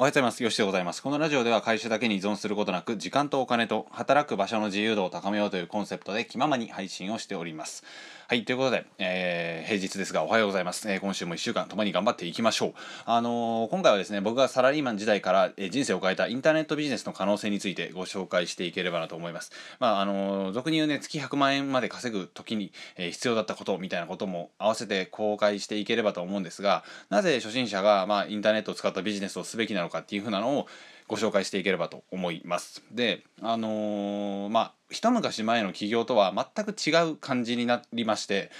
[0.00, 0.44] おはようございます。
[0.44, 1.02] よしでございます。
[1.02, 7.82] このラジオでは会社だけに依存することなく、時間とお金と働く場所の自由度を高めようというコンセプトで気ままに配信をしております。
[8.30, 10.86] はい、ということで、えー、平日ですがおはようございます。
[10.92, 12.72] えー、今週も1週間共に頑張っていきましょう。
[13.06, 19.50] あのー、今回はですね、僕がサラリーマン時代から、え人生を変えたインターネットビジネスの可能性についてご紹介していければなと思います。
[19.80, 30.66] まあ、あの俗に言うね、月100万円まで稼ぐ時に、え必要だったことみたいなことも合わせて公開していければと思うんですが、なぜ初心者が、まあ、インターネットを使ったビジネスをすべきなのかっていうふうなのを
[31.08, 32.84] ご紹介していければと思います。
[32.92, 38.50] で、あのまあ、一昔前の起業とは全く違う感じになりまして、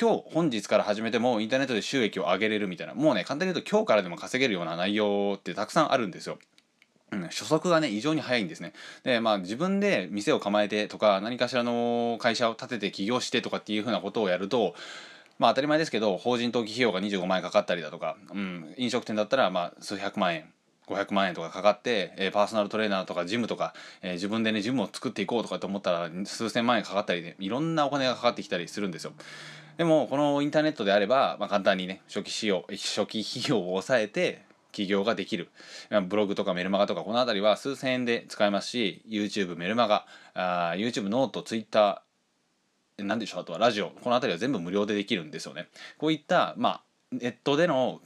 [0.00, 6.38] 今日本日から始めてもインターネットで収益を上げれるみたいなもうね簡単に言うと今日からでも稼げるような内容ってたくさんあるんですよ。
[7.10, 8.72] うん、初速がね異常に速いんですね。
[9.04, 14.74] でまあ自分で店を構えてとか何かしらの会社を立てて起業してとかっていうふうなことをやると
[15.38, 20.46] まあ当たり前ですけど法人登記費用が25万円かかったりだとか、うん、飲食店だったらまあ数百万円
[20.94, 29.12] 500万円とかかかって、えー、パーソナルトレーナーとかジムとか、えー、自分でねジムを作っていこうとかと思ったら数千万円かかったりねいろんなお金がかかってきたりするんですよ。
[29.76, 35.50] でもこのインターネットであれば、まあ、簡単にね初期費用初期費用を抑えて起業ができる
[36.08, 42.02] ブログとかメルマガとかこの辺りは数千円で使えますし YouTube メルマガあ YouTube note Twitter
[42.98, 45.68] 何でしょうあとはラジオこの辺りは全部無料でできるんですよね
[45.98, 48.00] こういったまあネットでの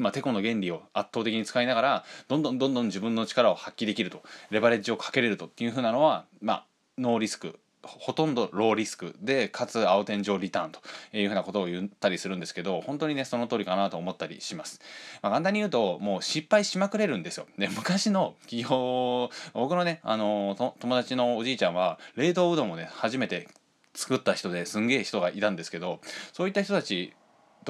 [0.00, 6.64] まあ、テコの原理を圧倒的に使いながらどんどんどんどん自分の力を発揮できるとレバレッジをかけれるとっていうふうなのは、まあ、
[6.98, 10.80] ノーリスクほとんどローリスクでかつ青天井リターンと
[11.12, 14.80] いうふうなことを言ったりするんですけど本当にねその通りかなと思ったりします、
[15.22, 17.46] まあ、簡単に言うともう失敗しまくれるんですよ。
[17.58, 23.48] で昔の企業僕のねあの友達のおじいちゃんは冷凍うどんをね初めて
[23.94, 26.00] 作った人ですんげえ人がいたんですけど
[26.32, 27.14] そういった人たち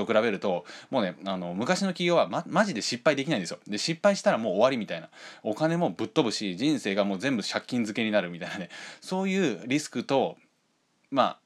[0.05, 3.59] と比べるともうねあの昔の企業は、ま、マジで失敗できないんですよ。
[3.67, 5.09] で失敗したらもう終わりみたいな。
[5.43, 8.71] お金もぶっ飛ぶし人生がもう全部借金漬けになるみたいなね。
[9.01, 10.37] そういうリスクと
[11.11, 11.39] まあ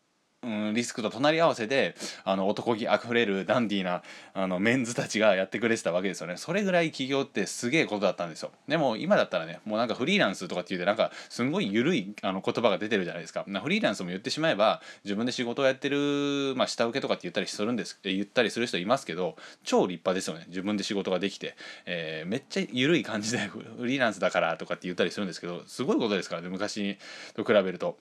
[0.45, 4.03] うん、リスクと隣り合わせであの男気あふれるダンディーな
[4.35, 6.37] あのメンズたちがやってくれてたわけですよね。
[6.37, 8.51] それぐらい起業ってすげえことだったんですよ。
[8.69, 13.45] でも今だったらねもうなんかフリーランスとかって言ってなんかすんごい緩いあの言葉が出てるじゃないですか。
[13.45, 20.45] フリーランスも言ってしまえば自分で仕事をやってる、まあ、下請けとかって言ったりするんです言ったりする人いますけど超立派ですよね。
[20.49, 21.57] 自分で仕事ができて、
[21.87, 26.99] えー、めっちゃ緩い感じでフリーランスだからとかって言ったりするんですけどすごいことですからね昔
[27.35, 27.99] と比べると。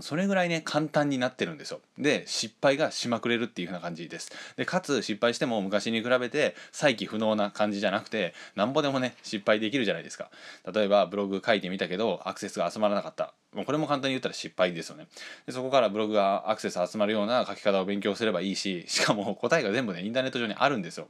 [0.00, 1.80] それぐらいね簡単になってるんですよ。
[1.98, 4.30] で失敗がしまくれるっていう風な感じです。
[4.56, 10.30] でかつ失敗しても昔に比べて再起不能な感じじゃなくてなんぼでもね失敗できるじゃないですか。
[10.72, 13.34] 例えばブログ書いてみたけどアクセスが集まらなかった。
[13.52, 15.08] もうこれも簡単に言ったら失敗ですよね。
[15.46, 21.08] でそこからブログがアクセス集まるような書き方を勉強すればいいししかも答えが全部ねインターネット上にあるんですよ。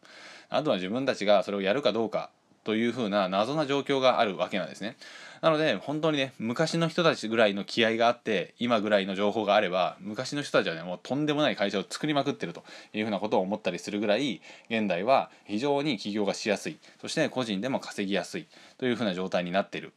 [0.49, 2.31] あとは自分たちがそれをやるかどうか。
[2.64, 4.96] というふうな謎な状況があるわけなんですね。
[5.40, 12.62] なので本当にね昔の人たちぐらいの気合があって今ぐらいの情報があれば昔の人たちはねもうとんでもない会社を作りまくってると
[12.94, 14.40] いうふうなことを思ったりするぐらい
[14.70, 18.46] 現代は非常に起業がしやすいそして個人でも稼ぎやすい
[18.78, 19.92] というふうな状態になっている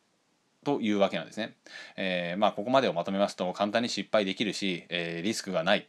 [0.63, 1.53] というわけなんですね。
[1.95, 5.87] えー、まあここまでをまとめますと簡単に失敗できるし、えー、リスクがない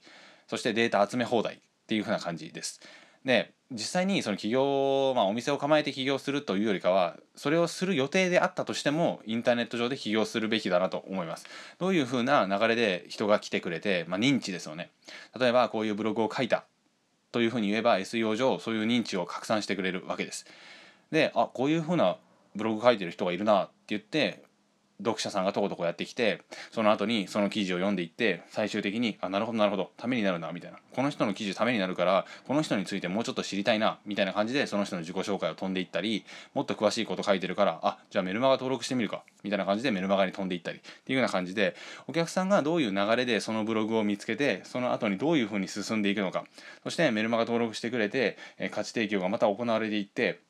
[0.49, 2.81] そしてデータ集め放題っていうふうな感じです。
[3.27, 11.47] で実際にその起業、まあ、お店を構えて起業するというよりかはそれをする予定であったとしてもインターネット上で起業するべきだなと思います。
[11.79, 14.91] どういうふうな流れで人が来てくれて、まあ、認知ですよね。
[15.39, 16.65] 例えばこういうブログを書いた
[17.33, 20.47] というふうに言えば SEO 上そういう認知を拡散してくれるわけです。
[21.11, 22.19] であこういうふうな
[22.55, 24.45] ブログ書いてる人がいるなって言って
[24.99, 30.79] 読者さんがとことこやってきてその後にその記事を読んでいって最終的にあなるほどなるほどためになるなみたいな。
[30.97, 36.25] この人の記事ためになるからこの人についてもうちょっと知りたいなみたいな感じでその人の自己紹介を飛んでいったり
[36.55, 41.77] もっと詳しいこと書いてるからあじゃあメルマガ登録してみるかみたいな感じでメルマガに飛んでいったりっていうような感じで
[42.09, 46.45] お客さんがどういう流れでそのブログを見つけてその後にどういうふうに進んでいくのか
[46.83, 48.39] そしてメルマガ登録してくれて
[48.71, 50.41] 価値提供がまた行われていって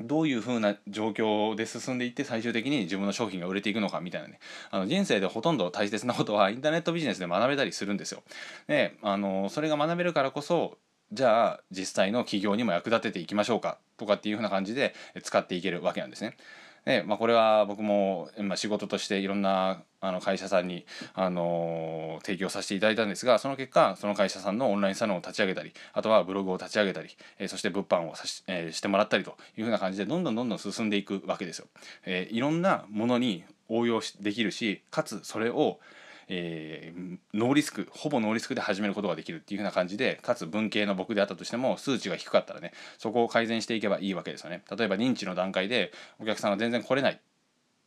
[0.00, 4.38] どういうふうな状況で進んでいって最終的に自分の商品が売れていくのかみたいなね
[4.70, 8.22] あの人生でほとんど大切なことは インターネットビジネスで学べたりするんですよ。
[8.66, 10.78] であのそれが学べるからこそ
[11.12, 16.36] じゃあ実際の企業にも役立てていきましょうかとかっていうふうな感じで使っていけるわけなんですね。
[16.84, 27.08] で、まあ、これは僕も、まあ、仕事としていろんなあの会社さんに、あの、提供させていただいたんですがその結果その会社さんのオンラインサロンを立ち上げたりあとはブログを立ち上げたり、
[27.38, 31.66] えー、そして物販をさし、え、してもらったりというふうな感じでどんどんどんどん進んでいくわけですよ。
[32.04, 35.80] えー、いろんなものに応用できるしかつそれを
[36.28, 44.62] えー、ノーリスクほぼノーリスクで始めることができるっていう風な感じでかつ文系の僕であったとしても数値が低かったらねそこを改善していけばいいわけですよね。
[44.70, 47.20] 例えば認知の段階でお客さんが全然来れない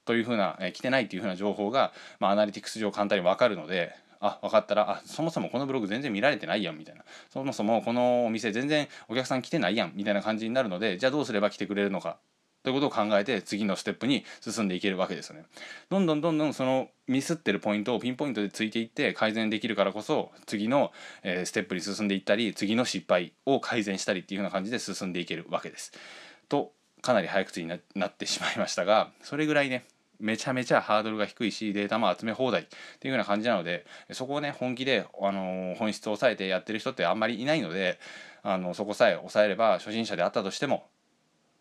[0.05, 7.03] というふうな、えー、来てないっていうふうな情報が、まあ、アナリティクス上簡単に分かるのであ分かったらあそもそもこのブログ全然見られてないやんみたいな。
[7.29, 12.17] そもそもこのお店全然お客さん来てないやんみたいな感じになるのでじゃあどうすれば来てくれるのか。
[12.63, 15.45] ということを考えて次のステップに進んでいけるわけですよね。
[15.89, 20.91] どんどんどんどんそのミスってるポイントをピンポイントでついていって改善できるからこそ次の、
[21.23, 25.91] ステップに進んでいったり次の失敗を改善したりっていうような感じで進んでいけるわけです。
[26.49, 29.85] とかなり早口になってしまいましたがそれぐらいね
[30.19, 32.65] めちゃめちゃハードルが低いしデータも集め放題っ
[32.99, 37.99] ていうような感じなのでそこをね本気で、あの本質を抑えてやってる人ってあんまりいないので
[38.43, 40.85] あのそこさえ抑えれば初心者であったとしても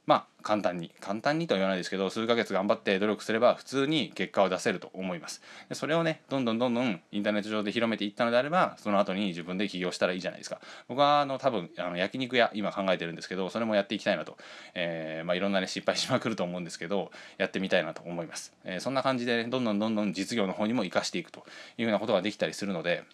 [0.06, 5.43] まあ簡単に簡単にとは言わないですけど数ヶ月頑張って努力すれば普通に結果を出せると思います。
[5.69, 10.61] でそれをねどんどんどんどんインターネット上で広めていったのであればその後に自分で起業したらいいじゃないですか。
[10.88, 14.37] 僕はあの多分あの焼肉屋今考えてるんですけどそれもやっていきたいなと、
[14.75, 21.44] えー、まあ、いろんなね失敗しまくると思うんですけどやってみたいなと思います、えー、そんな感じで、ね、どんどんどんどん実業の方にも生かしていくと
[21.79, 23.05] いうようなことができたりするので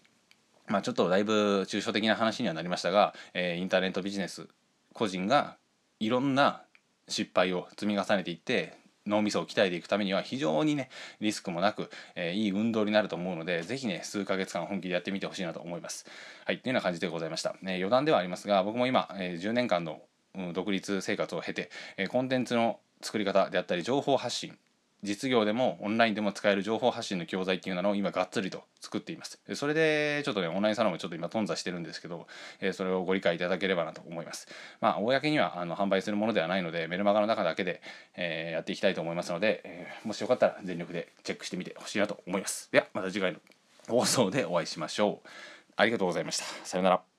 [0.69, 4.49] まあちょっとだいぶ抽象的な話にはなりましたが、えー、インターネットビジネス
[4.93, 5.56] 個人が
[5.99, 6.62] いろんな
[7.08, 8.75] 失敗を積み重ねていって
[9.06, 16.06] 脳みそを鍛えていくためには非常にねリスクもなく、えー、いい運動になると思うので是非ね数ヶ月間本気でやってみてほしいなと思います。
[16.44, 17.55] はいというような感じでございました。
[17.62, 20.00] ね、余談ではありますが僕も今、えー、10年間の、
[20.35, 24.59] うん、独立生活を経て、えー、コンテンツの作り方であったり情報発信
[25.03, 29.41] 実業でもオンラインでも使える情報発信の教材っていうのを今がっつりと作っています。
[29.55, 32.27] それでちょっとねオンラインサロンもちょっと今頓挫してるんですけど、
[32.61, 34.49] えそれをご理解いただければなと思います。
[34.81, 37.83] まあ公にはあの販売するものではないのでメルマガの中だけで、
[38.17, 42.71] えやっていきたいと思いますので、えもしよかったら全力でチェックしてみてほしいなと思います。
[42.73, 43.39] ではまた次回の
[43.89, 45.29] 放送でお会いしましょう。
[45.77, 46.45] ありがとうございました。
[46.65, 47.16] さようなら。